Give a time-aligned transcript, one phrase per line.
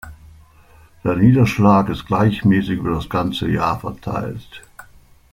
[1.03, 4.63] Der Niederschlag ist gleichmäßig über das ganze Jahr verteilt.